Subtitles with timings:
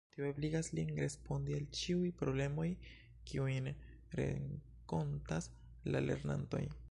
[0.13, 2.67] Tio ebligas lin respondi al ĉiuj problemoj
[3.31, 3.69] kiujn
[4.21, 5.51] renkontas
[5.95, 6.65] la lernantoj.